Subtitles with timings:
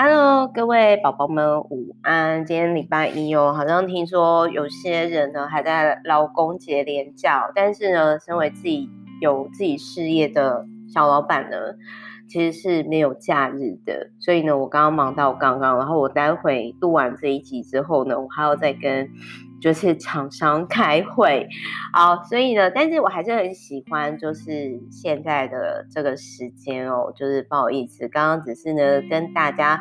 [0.00, 2.46] Hello，各位宝宝们午安。
[2.46, 8.88] 今天礼拜一哦，好像听说有些人呢还在劳工节连假，但是呢，身为自己
[9.20, 11.56] 有自己事业的小老板呢，
[12.28, 14.10] 其实是没有假日的。
[14.20, 19.10] 所以呢，我刚刚忙到刚刚，然后我待会录完这一集之后呢，我还要再跟。
[19.60, 21.48] 就是厂商开会，
[21.92, 29.80] 好，所以呢，但是我还是很喜欢，就是现在的这个时间哦，就是不好意思，刚刚只是呢跟大家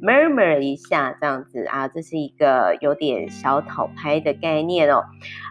[0.00, 5.02] murmur 一下这样子啊，这是一个有点小讨拍的概念哦。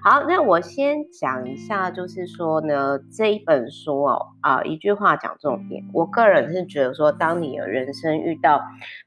[0.03, 8.59] 好，那我先讲一下，就是说呢，这一本书哦，啊，一句话讲重点，我个人是觉得说，当你的人生遇到，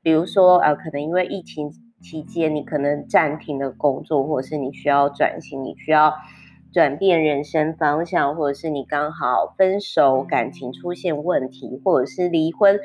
[0.03, 1.73] 比如说呃，可能因为疫情。
[2.01, 6.15] 期间，你可能暂停的工作，或者是你需要转型，你需要
[6.73, 12.81] 转变人生方向，或者是你刚好分手，感情出现问题，或者是离婚，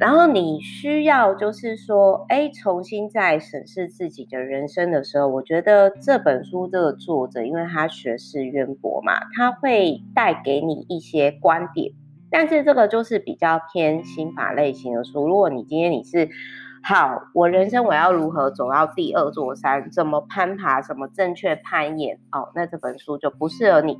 [0.00, 11.92] 然后你需要就是说，哎，重新再审视自己的人生的时候，我觉得这本书这个作者，因为他学识渊博嘛，他会带给你一些观点，
[12.30, 15.26] 但是这个就是比较偏心法类型的书。
[15.26, 16.30] 如果你今天你是。
[16.86, 19.90] 好，我人生我要如何走到第二座山？
[19.90, 20.82] 怎么攀爬？
[20.82, 22.18] 怎么正确攀岩？
[22.30, 23.96] 哦，那这本书就不适合你。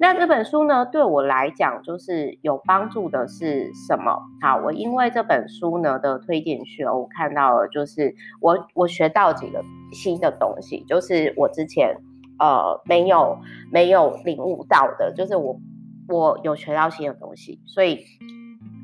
[0.00, 4.18] 那这本书呢，对我来讲就是有帮助的是什么？
[4.40, 11.94] 好，我因为这本书呢的推荐序，我看到了，就是我我学到几个新的东西，就是我之前
[12.38, 13.38] 呃没有
[13.70, 15.60] 没有领悟到的，就是我
[16.08, 18.02] 我有学到新的东西，所以。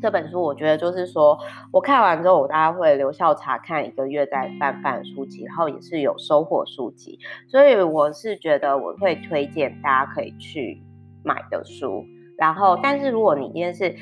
[0.00, 1.38] 这本书我觉得就是说，
[1.72, 10.82] 我看完之后，我大概会留校察看一个月再翻翻书籍，然后也是有收获书籍，所以我是觉得我会推荐大家可以去
[11.22, 12.04] 买的书。
[12.38, 13.94] 然后，但是如果你今天是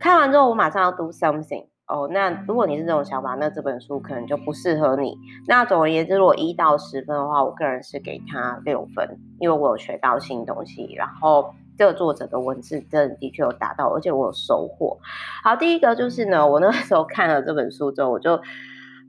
[0.00, 5.16] 看完之后，我马上要 do something 哦，那如果你是这种想法，那这本书可能就不适合你。
[5.46, 11.54] 那总而言之，如果一到十分的话，我个人是给他六分，因为我有学到新东西，然后。
[11.76, 14.98] 这个作者的文字真的的确有达到，而且我有收获。
[15.42, 18.40] 好，第一个就是呢，我那时候看了这本书之后，我就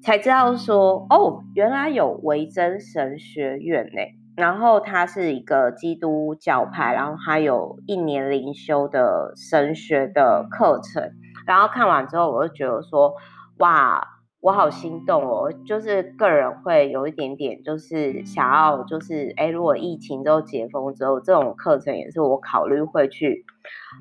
[0.02, 4.02] 才知道说，哦，原来有维真神学院呢。
[4.36, 11.12] 然后它是一个基督教派，然后它有一年灵修的神学的课程。
[11.46, 13.14] 然后看完之后，我就觉得说，
[13.58, 14.15] 哇。
[14.46, 23.44] 我好心动哦，就是个人会有一点点，就是想要，就是哎，如果疫情都解封之后，这种课程也是我考虑会去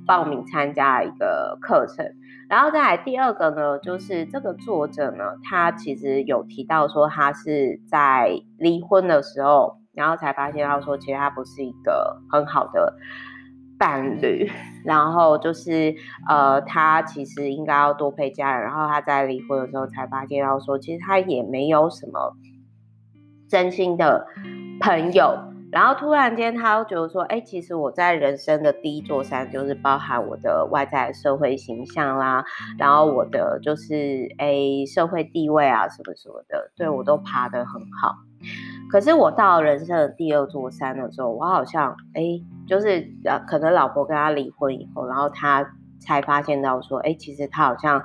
[0.07, 2.05] 报名参加一个课程。
[2.51, 12.93] 然后再来第二个呢，就是这个作者呢，他其实有提到说，他是在离婚的时候，然后才发现到说，其实他不是一个很好的。
[13.85, 14.51] 伴侣，
[14.83, 15.95] 然后就是
[16.27, 18.63] 呃，他其实应该要多陪家人。
[18.63, 22.35] 然后他在离婚的时候才发现到说，其实他也没有什么
[23.47, 24.27] 真心的
[24.81, 25.39] 朋友。
[25.71, 32.43] 然后突然间，他又觉得说，哎，其实我在人生的第一座山，就是包含我的外在社会形象啦，
[32.79, 34.57] 然后我的就是哎
[34.87, 38.15] 社会地位啊什么什么的，对我都爬得很好。
[38.91, 42.23] 可是我到人生的第二座山的时候，我好像哎，
[42.67, 48.03] 就是呃，可能老婆跟他离婚以后，然后他才发现到说，哎，其实他好像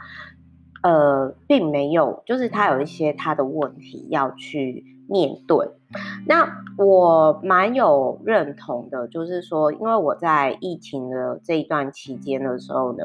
[0.82, 5.70] 呃，并没有，就是他有一些他的问题要去面对。
[6.28, 13.04] 那我蛮有认同的，就是说，因为我在疫情的这一段期间的时候呢。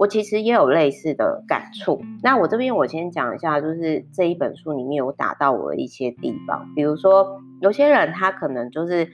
[0.00, 2.00] 我其实也有类似的感触。
[2.22, 6.72] 那我这边我先讲一下，就是这一本书里面有打到我的一些地方。
[6.76, 9.08] 比如说，有些人他可能就是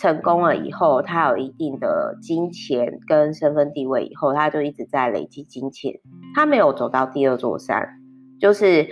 [0.00, 6.00] 成功了以后，他有一定的金钱跟身份地位以后，他就一直在累积金钱，
[6.34, 8.00] 他没有走到第二座山，
[8.40, 8.88] 就是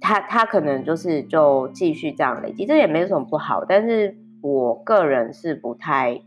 [0.00, 3.64] 他他可能就是就继续这样累积，这也没什么不好。
[3.64, 6.20] 但是我个人是不太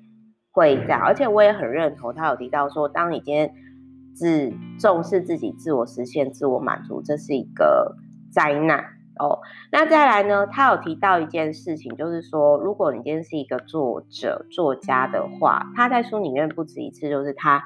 [0.52, 3.54] 会这样，而且我也很认同他有提到说，当你今天。
[4.16, 7.96] 只重视自己自我实现、自我满足，这是一个
[8.32, 8.86] 灾难
[9.20, 9.40] 哦。
[9.72, 10.48] 那再来呢？
[10.48, 17.64] 他有提到一件事情，就是说，如果你今天是一个作者、作家的话，他在书里面不止一次，就是他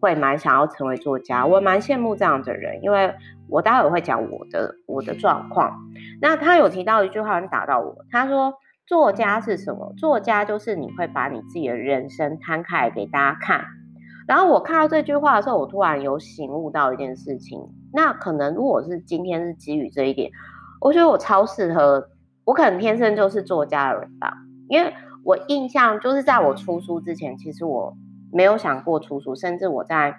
[0.00, 1.44] 会蛮想要成为作家。
[1.46, 3.14] 我蛮羡慕这样的人，因为
[3.48, 5.76] 我待会会讲我的我的状况。
[6.20, 8.04] 那他有提到一句话，很打到我。
[8.10, 8.54] 他说
[8.86, 9.92] ：“作家是什么？
[9.96, 13.64] 作家就是你会把你自己的人生摊开来给大家看。”
[14.28, 17.58] 然后我看到这句话的时候，我突然有醒悟到一件事情。
[17.92, 20.30] 那可能如果是今天是基于这一点，
[20.80, 22.08] 我觉得我超适合，
[22.44, 24.32] 我可能天生就是作家的人吧。
[24.68, 24.92] 因为
[25.24, 27.96] 我印象就是在我出书之前，其实我
[28.32, 30.14] 没有想过出书，甚至我在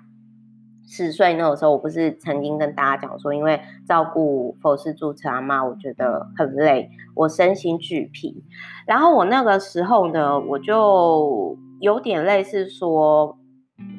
[0.87, 8.43] 十岁那个时候，我不是曾经跟大家讲说，因为照顾佛氏住持阿嬷，我觉得很累，我身心俱疲。
[8.87, 13.37] 然后我那个时候呢，我就有点类似说，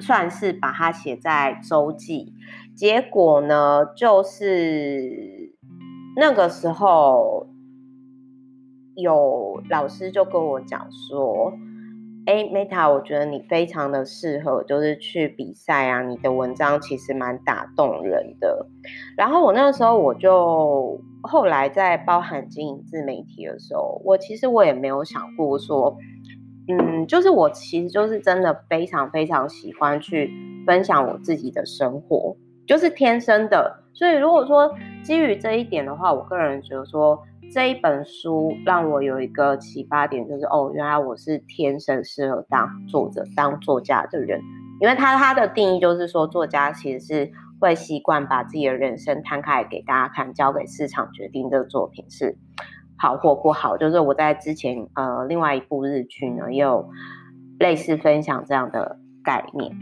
[0.01, 2.35] 算是把它写在周记。
[2.77, 5.40] 结果呢，就是
[6.17, 7.47] 那个时候
[8.95, 11.53] 有老师就跟我讲说。
[12.27, 16.03] 哎，Meta，我觉得你非常的适合，就是去比赛啊。
[16.03, 18.67] 你的文章其实蛮打动人的。
[19.17, 25.97] 然后我那个时候，我就后来在包含经营自媒体的时候，我其实我也没有想过说，
[26.69, 30.31] 嗯，就是我其实就是真的非常非常喜欢去
[30.67, 32.37] 分享我自己的生活，
[32.67, 33.83] 就是天生的。
[33.93, 37.23] 所以如果说基于这一点的话，我个人觉得说。
[37.53, 44.41] 这一本书让我有一个启发点，就是哦，原来我是天生适合当作者、当作家的人。
[44.81, 47.29] 因为他他的定义就是说，作家其实是
[47.61, 52.39] 会习惯把自己的人生摊开给大家看，交给市场决定这个作品是
[52.97, 53.77] 好或不好。
[53.77, 56.89] 就是我在之前呃另外一部日剧呢，也有
[57.59, 59.77] 类似分享这样的概念。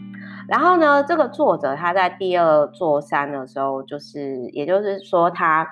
[0.49, 5.67] 然后呢，这个作者他在第二座山的时候，就是也就是说他。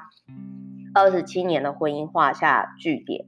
[0.95, 3.27] 二十七年的婚姻画下句点，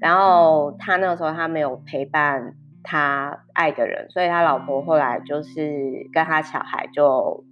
[0.00, 2.54] 然后他那个时候他没有陪伴
[2.84, 7.42] 他爱的人，所以他老婆后来就是跟他小孩就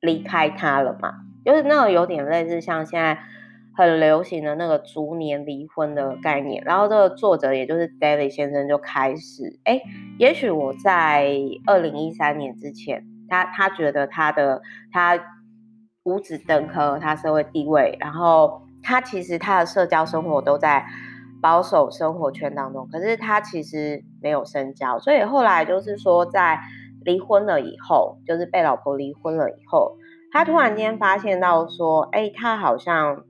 [0.00, 1.12] 离开他了嘛，
[1.44, 3.16] 就是那个有点类似像现在
[3.74, 6.62] 很流行的那个逐年离婚的概念。
[6.64, 9.80] 然后这个作者也就是 David 先生就开始，哎，
[10.18, 11.36] 也许我在
[11.66, 14.60] 二零一三年之前，他他觉得他的
[14.92, 15.18] 他
[16.04, 18.62] 五子登科，他社会地位，然后。
[18.84, 20.84] 他其实他的社交生活都在
[21.40, 26.58] 保守生活圈当中，可是他其实没有深交，所以后来就是说在
[27.04, 29.96] 离婚了以后，就是被老婆离婚了以后，
[30.32, 33.22] 他突然间发现到说，哎，他好像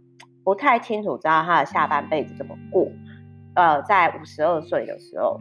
[0.44, 2.88] 不太清楚知道他的下半辈子怎么过，
[3.54, 5.40] 呃，在五十二岁的时候，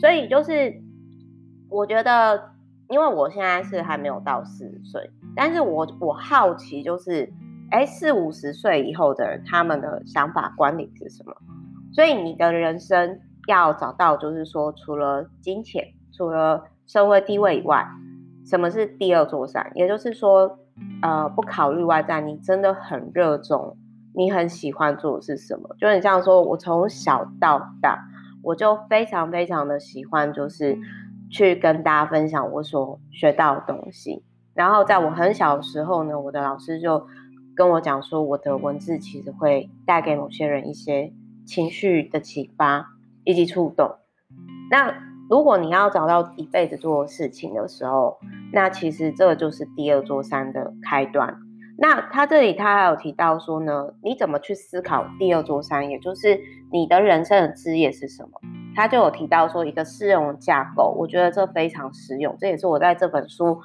[0.00, 0.80] 所以就是
[1.68, 2.50] 我觉得，
[2.88, 7.32] 因为我现在是还没有到四十岁，但是我我好奇就是。
[7.74, 11.34] 哎，四五十岁以后的人，他们的想法观点是什么？
[11.94, 15.82] 所以你的人生要找到，就是说，除了金钱，
[16.14, 17.88] 除了社会地位以外，
[18.44, 19.72] 什么是第二座山？
[19.74, 20.58] 也就是说，
[21.00, 23.74] 呃，不考虑外在，你真的很热衷，
[24.14, 25.74] 你很喜欢做的是什么？
[25.78, 27.98] 就很像说，我从小到大，
[28.42, 30.78] 我就非常非常的喜欢，就是
[31.30, 34.22] 去跟大家分享我所学到的东西。
[34.54, 37.06] 然后在我很小的时候呢，我的老师就。
[37.54, 41.12] 跟我讲说，我的文字其实会带给某些人一些
[41.44, 42.86] 情绪的启发
[43.24, 43.96] 以及触动。
[44.70, 44.94] 那
[45.28, 48.16] 如果你要找到一辈子做事情的时候，
[48.54, 51.36] 那其实这就是第二座山的开端。
[51.82, 56.38] 那他这里他还有提到说呢，你怎么去思考第二座山，也就是
[56.70, 58.30] 你的人生的志业是什么？
[58.76, 63.58] 他就有提到说一个适用的架构，我觉得这非常实用，这也是我在这本书。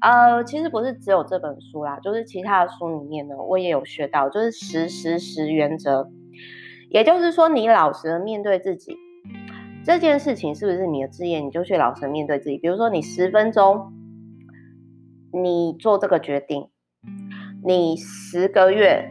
[0.00, 6.08] 呃，其实不是只有这本书啦，就是其他的书里面呢，我也有学到，就是十十十原则。
[6.88, 8.96] 也就是说，你老实的面对自己
[9.84, 12.56] 这件事情是不是你的志业，你就去老实面对自己。
[12.56, 13.92] 比如说，你十分钟，
[15.30, 16.70] 你做这个决定；
[17.64, 19.10] 你十个月，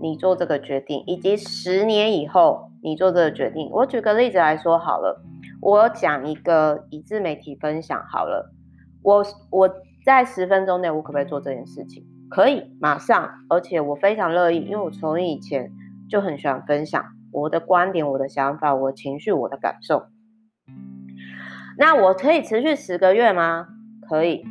[0.00, 3.68] 你做这个决定；以及十年以后，你做这个决定。
[3.70, 5.22] 我举个例子来说好了，
[5.60, 8.52] 我讲一个以自媒体分享好了，
[9.02, 9.70] 我我。
[10.02, 12.02] 在十分钟内，我可不可以做这件事情？
[12.30, 15.70] 可以，马上，而且我非常乐意，因为我从以前
[16.08, 20.04] 就很喜欢分享我的观点、我的想法、我的情绪、我的感受。
[21.76, 23.68] 那我可以持续十个月吗？
[24.08, 24.42] 可以。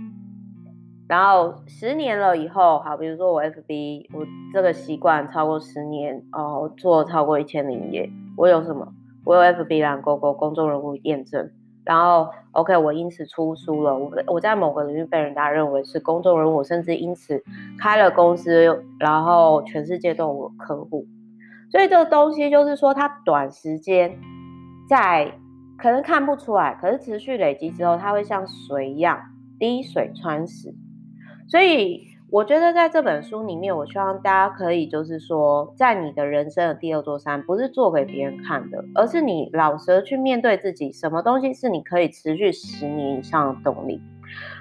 [1.09, 4.23] 然后十年了以后，好，比如说我 FB，我
[4.53, 8.87] 这个习惯超过十年哦，做超过一千零页，我有什么？
[9.25, 11.49] 我有 FB 蓝勾勾公众人物验证。
[11.83, 13.97] 然后，OK，我因此出书了。
[13.97, 17.43] 我我在某个领域被人家认为是公众人物，甚至因此
[17.79, 21.07] 开了公司，然后全世界都有我客户。
[21.71, 24.15] 所以这个东西就是说，它短时间
[24.87, 25.33] 在
[25.79, 29.19] 可能看不出来，可是持续累积之后，它会像水一样
[29.57, 30.71] 滴水穿石。
[31.49, 32.07] 所以。
[32.31, 43.99] 我觉得在这本书里面，我希望大家可以就是说，在你的人生的第二座山，不是做给别人看的，而是你老实去面对自己，什么东西是你可以持续十年以上的动力，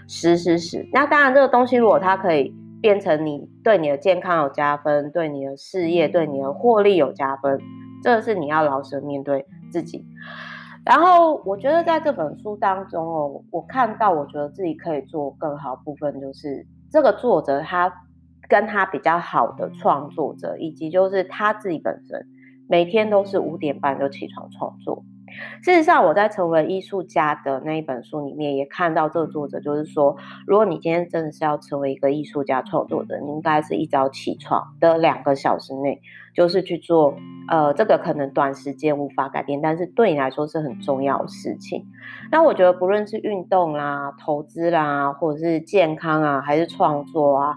[0.06, 0.88] 十十十。
[0.94, 7.60] 那当然，这个东西如果它可以变成你对你的健康有加分，对你的事业、对你的获利有加分，
[8.02, 10.02] 这是你要老实面对自己。
[10.86, 17.92] 然后我觉得在这本书当中哦，我看到我觉得自己可以做更好部分，就是这个作者他
[18.48, 22.26] 跟他比较好的创作者，以及就是他自己本身，
[22.68, 25.04] 每天都是五点半就起床创作。
[25.62, 30.16] 事实上，我在成为艺术家的那一本书里面也看到，这个作者就是说，
[30.46, 36.00] 如果你今天真的是要成为一个艺术家创作者，你应该是一早起床的两个小时内，
[36.34, 37.14] 就是去做，
[37.48, 41.84] 呃，这个可能短时间无法改变，但是对你来说是很重要的事情。
[42.30, 47.56] 那我觉得，不论是运动啦、投资啦，或者是健康啊，还是创作啊，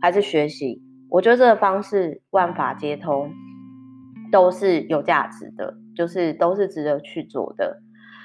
[0.00, 3.32] 还是学习，我觉得这个方式万法皆通，
[4.30, 5.74] 都是有价值的。
[6.00, 7.78] 就是都是值得去做的，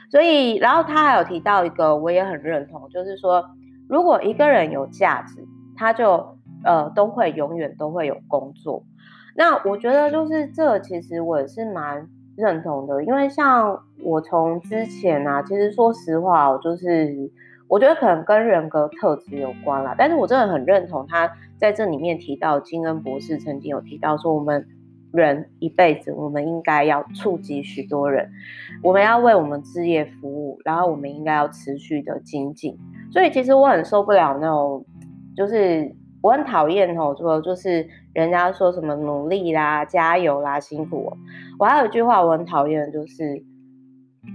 [0.10, 3.44] 所以，然后他还有提到一个，我也很认同，就是说，
[3.90, 8.82] 如果一个人有价值，他就呃都会永远都会有工作。
[9.36, 17.14] 那我觉得就是这，其实我也是蛮认同的，因为像我从之前啊，其实说实话，我就是
[17.68, 24.66] 我觉得可能跟人格特质有关啦，但是我真的很认同他在这里面提到，金恩博士曾经有提到说我们。
[25.16, 28.30] 人一辈子，我们应该要触及许多人，
[28.84, 32.78] 我们要为我们置业服务，然后我们应该要持续的精进。
[33.12, 34.86] 所以其实我很受不了那种，
[35.36, 41.12] 就是我很讨厌哦，说就是人家说什么努力啦、加油啦、辛苦。
[41.58, 43.44] 我还有一句话我很讨厌，就是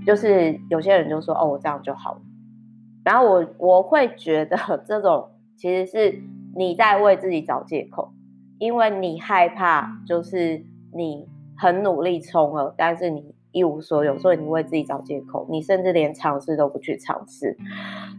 [0.06, 2.20] 就是有些人就说哦，我这样就好了，
[3.04, 4.56] 然后我我会觉得
[4.86, 6.22] 这种其实是
[6.56, 8.12] 你在为自己找借口，
[8.58, 10.64] 因为你害怕就是。
[10.92, 17.56] 你很努力冲了，但是你一无所有，所以你为自己找借口，你甚至连尝试都不去尝试。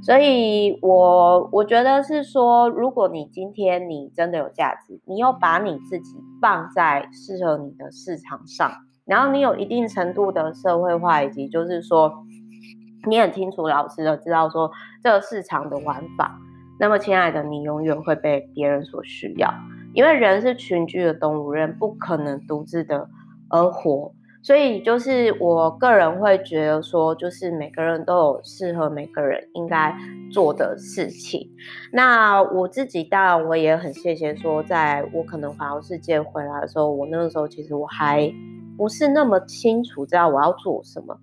[0.04, 8.72] 所以我我觉得是说，如果你今天你真的有价值，你又把你自己放在适合你的市场上，
[9.06, 12.12] 然后你有一定程度的社会化，以及就是说
[13.08, 14.70] 你很清楚老实的知道说
[15.02, 16.38] 这个市场的玩法，
[16.80, 19.54] 那么亲爱的，你永远会被别人所需要。
[19.94, 23.10] 因为人是群居的动物，人不可能独自的
[23.50, 29.94] 而活，所以就是我个人会觉得说，就是每个人都有适合每个人应该
[30.32, 31.50] 做的事情。
[31.92, 38.34] 那我自己当然我也很谢谢说，在我可能环游世界回来的时候，我那个时候其实我还
[38.78, 41.18] 不是那么清楚知道我要做什么，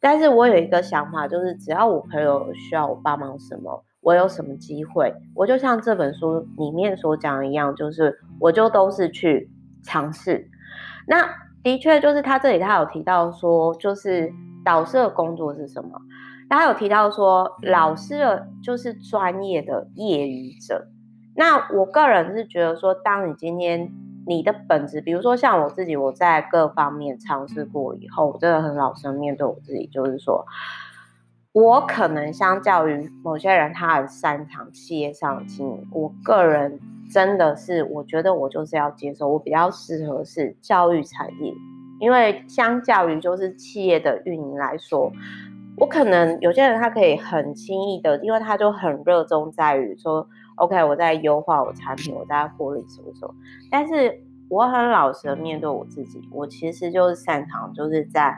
[0.00, 3.84] 但是我有一个想法，就是只要我朋友需要我帮忙什么。
[4.02, 9.48] 我有什么机会，我就像这本书里面所讲一样，就是我就都是去
[9.84, 10.50] 尝试。
[11.06, 11.24] 那
[11.62, 14.32] 的确就是他这里他有提到说，就是
[14.64, 15.90] 导师的工作是什么？
[16.50, 20.88] 他有提到说，老师的就是专业的业余者。
[21.36, 23.88] 那我个人是觉得说，当你今天
[24.26, 30.44] 你的本质，比如说像我自己，我在各方面尝试过以后，我真的很老实面对我自己，就是说。
[31.52, 35.86] 我可能相较于某些人，他很擅长企业上的经营。
[35.92, 36.80] 我个人
[37.10, 41.52] 真的是，我觉得我就是要接受，我比较适合是教育产业，
[42.00, 45.12] 因为相较于就是企业的运营来说，
[45.76, 53.34] 我可能有些人他可以很轻易的，因为他就很热衷在于说，OK，我在优化我产品，我在获利什么什么。
[53.70, 54.18] 但是
[54.48, 58.34] 我很老实的面对我自己，我其实就是擅长就是在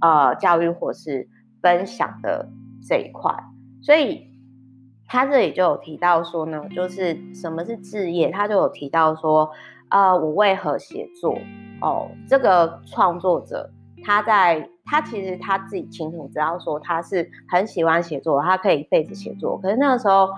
[0.00, 1.28] 呃教育或是。
[1.60, 2.48] 分享的
[2.86, 3.34] 这一块，
[3.80, 4.28] 所以
[5.06, 9.50] 他这里就有提到说呢，就是什么是置业，他就有提到说，
[9.88, 11.38] 呃，我为何写作？
[11.80, 13.70] 哦，这个创作者
[14.04, 19.58] 他在他其实他自己清楚知道说他是很喜欢写作，他可以一辈子写作。
[19.58, 20.28] 可是那个时候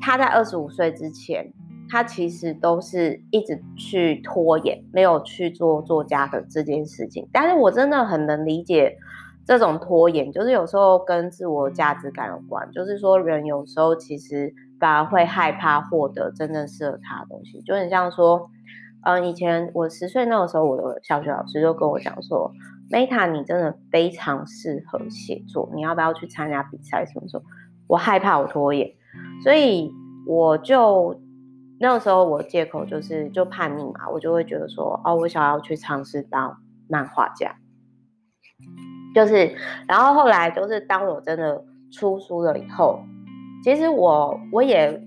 [0.00, 1.52] 他在二十五岁之前，
[1.90, 7.28] 他其实都是一直去拖延，没有去做作家的这件事情。
[7.32, 8.96] 但是我真的很能理解。
[9.44, 18.48] 这种拖延就是有时候跟自我价值感有关，就是说人有时候其实反而会害怕获得真正适合他的东西，就很像说，
[19.04, 22.50] 嗯，以前我十岁那个时候，我的小学老师就跟我讲说
[22.90, 27.04] ，Meta，你真的非常适合写作，你要不要去参加比赛？
[27.04, 27.42] 什么时候？
[27.88, 28.88] 我害怕我拖延，
[29.42, 29.92] 所以
[30.26, 31.20] 我就
[31.80, 36.56] 那个时候我借口就是就叛逆嘛，我就会觉得说，哦，我想要去尝试当
[36.88, 37.56] 漫画家。
[39.14, 39.54] 就是，
[39.86, 43.00] 然后后来就是，当我真的出书了以后，
[43.62, 45.02] 其实我我也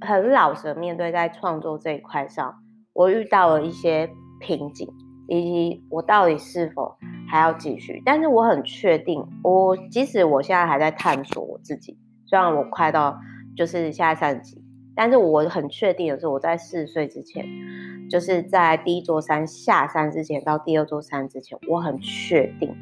[0.00, 2.54] 很老实面对，在创作这一块上，
[2.92, 4.08] 我遇到了一些
[4.40, 4.88] 瓶颈，
[5.28, 6.96] 以及我到底是否
[7.28, 8.00] 还要继续。
[8.04, 13.18] 但是我很确定，我即使我现在还在探索我自己，虽然我快到
[13.56, 14.62] 就是现在三十几，
[14.94, 17.44] 但是我很确定的是，我在四十岁之前，
[18.08, 22.72] 就是在第一座山下山之前到第二座山之前，我很确定。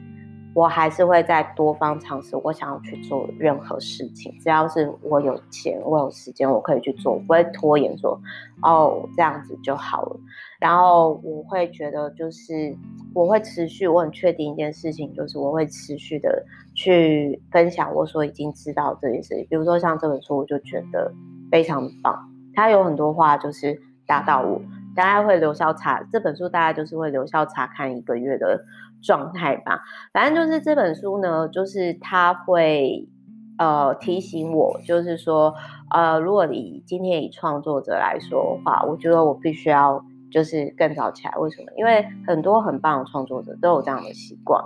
[0.54, 2.36] 我还是会再多方尝试。
[2.42, 8.20] 我想要去做任何事情，只要是我有钱，我有时间，我可以去做，不会拖延说
[8.62, 10.16] 哦这样子就好了。
[10.58, 12.76] 然后我会觉得就是
[13.14, 19.46] 我会持续，我很确定一件事情，就是我会持续的去分享我所已经知道这件事情。
[19.48, 21.12] 比如说像这本书，我就觉得
[21.50, 24.60] 非常棒，它有很多话就是打到我。
[25.00, 28.62] 大概会留校查这本书，大概就是会留校查看一个月的
[29.02, 29.80] 状态吧。
[30.12, 33.08] 反正就是这本书呢，就是他会
[33.56, 35.54] 呃提醒我，就是说
[35.90, 41.34] 呃，如果你今天以创作者来说的话，我觉得我必须要就是更早起来。
[41.38, 41.72] 为什么？
[41.78, 44.62] 因为很多很棒的创作者都有这样的习惯。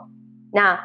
[0.51, 0.77] 那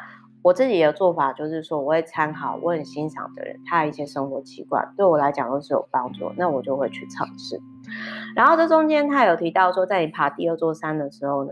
[0.42, 7.60] 我自己的做法就是说，我会参考我很欣赏的人他的一些生活习惯，对我来讲都是有帮助，那我就会去尝试。
[8.36, 11.50] 然后这中间他有提到说，在你爬第二座山的时候呢，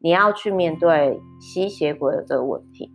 [0.00, 2.90] 你要去面对吸血鬼的这个问题，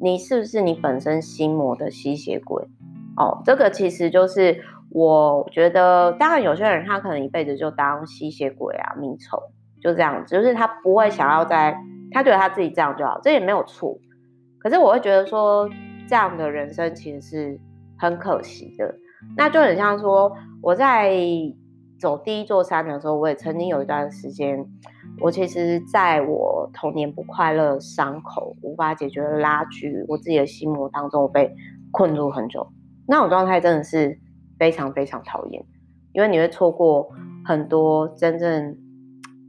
[0.00, 2.62] 你是不是你本身心魔的吸血鬼？
[3.16, 9.40] 哦，这个其实就是我觉得，当然有些人他可能一辈子就当吸血鬼啊、迷虫，
[9.80, 11.76] 就这样子，就是他不会想要在，
[12.12, 13.98] 他觉得他自己这样就好，这也没有错。
[14.58, 15.68] 可是我会觉得说，
[16.08, 17.60] 这样的人生其实是
[17.98, 18.94] 很可惜的，
[19.36, 20.32] 那就很像说
[20.62, 21.12] 我在。
[21.98, 24.64] 走第一座山的时候，我也曾经有一段时间，
[25.20, 31.54] 我其实在我童年不快乐伤口无法解决的拉锯，我自己的心魔当中，我被
[31.90, 32.66] 困住很久。
[33.06, 34.18] 那种状态真的是
[34.58, 35.64] 非常非常讨厌，
[36.12, 37.08] 因为你会错过
[37.44, 38.76] 很多真正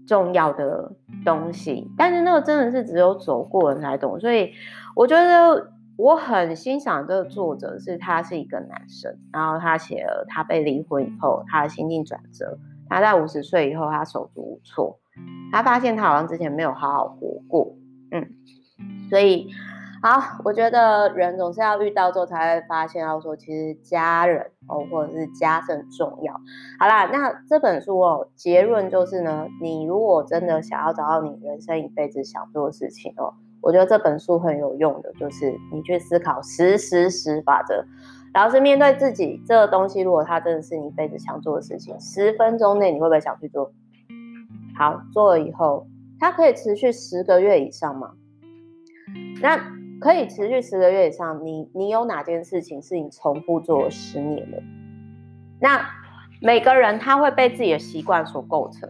[0.08, 1.92] 重要的东西。
[1.98, 4.52] 但是那个真的是只有走过人才懂，所以
[4.96, 5.74] 我觉得。
[6.00, 14.98] 我很欣赏这个作者，是他是一个男生，然后他写了他被离婚以后他的心境转折，他在五十岁以后他手足无措，
[15.52, 17.76] 他发现他好像之前没有好好活过，
[18.12, 18.26] 嗯，
[19.10, 19.50] 所以
[20.02, 26.34] 好，我觉得人总是要遇到之后才会发现，要说其实家人哦或者是家是很重要。
[26.80, 33.34] 好啦，那这本书哦结论就是呢，你如果真的想要找到你人生一辈子想做的事情哦。
[33.62, 37.84] 我觉得这本书很有用的，就是你去思考十十十法则，
[38.34, 40.02] 然后是面对自己这个东西。
[40.02, 43.72] 如果它真的是你一辈子想做的事情，十分钟内你会不会想去做？
[44.78, 45.88] 好，做了以后，
[46.20, 48.12] 它可以持续十个月以上吗？
[49.42, 49.58] 那
[50.00, 54.64] 可以持续十个月以上，你你有哪件事情是你重复做了十年的？
[55.60, 55.86] 那
[56.42, 58.90] 每个人他会被自己的习惯所构成。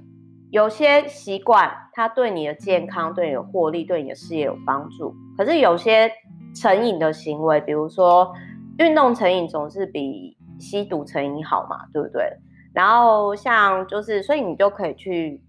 [0.52, 5.14] 有些习惯，它对你的健康、对你的获利、对你的事业有帮助。
[5.38, 6.12] 可是有些
[6.56, 8.34] 成瘾的行为，比如说
[8.80, 12.28] 运动成瘾，总是比吸毒成瘾好嘛，对不对？
[12.74, 15.44] 然后像就是，所以你就可以去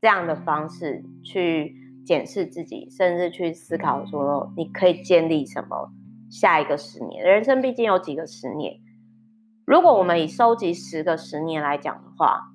[0.00, 5.88] 这样的方式去检视自己，甚至去思考说，你可以建立什么
[6.28, 7.24] 下一个十年。
[7.24, 8.74] 人生毕竟有几个十年，
[9.64, 12.48] 如果我们以收集十个十年来讲的话。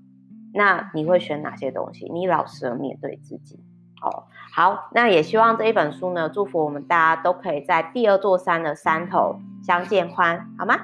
[0.53, 2.09] 那你会选哪些东西？
[2.11, 3.59] 你老实的面对自己
[4.01, 4.23] 哦。
[4.53, 10.75] 好，那也希望这一本书呢，祝福我们大家都可以在第二座山的山头相见欢，好吗？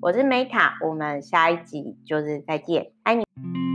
[0.00, 3.65] 我是 Meta，我们下一集就是再见，爱你。